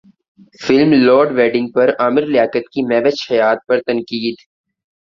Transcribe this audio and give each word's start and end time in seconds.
film 0.61 0.91
load 1.05 1.27
wedding 1.31 1.67
پر 1.71 1.87
عامر 1.99 2.25
لیاقت 2.27 2.65
کی 2.73 2.81
مہوش 2.89 3.17
حیات 3.31 3.59
پر 3.67 3.77
تنقید 3.87 4.35